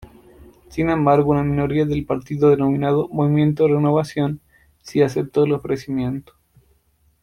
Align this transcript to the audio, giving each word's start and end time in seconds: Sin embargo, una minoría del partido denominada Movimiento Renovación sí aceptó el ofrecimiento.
Sin 0.71 0.89
embargo, 0.89 1.29
una 1.29 1.43
minoría 1.43 1.85
del 1.85 2.07
partido 2.07 2.49
denominada 2.49 3.03
Movimiento 3.11 3.67
Renovación 3.67 4.41
sí 4.81 5.03
aceptó 5.03 5.43
el 5.43 5.51
ofrecimiento. 5.53 6.33